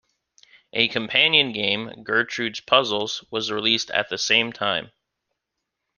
[0.73, 4.89] A companion game, "Gertrude's Puzzles" was released at the same time.